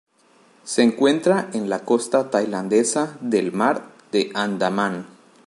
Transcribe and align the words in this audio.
Se 0.63 0.81
encuentra 0.81 1.51
en 1.53 1.69
la 1.69 1.85
costa 1.85 2.31
tailandesa 2.31 3.19
del 3.21 3.51
Mar 3.51 3.93
de 4.11 4.31
Andaman. 4.33 5.05